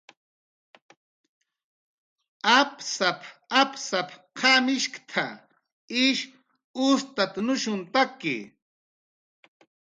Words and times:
"Apsap"" 2.59 3.19
apsap"" 3.61 4.09
qamishkt"" 4.39 5.15
ish 6.05 6.23
ustatnushuntaki" 6.85 8.37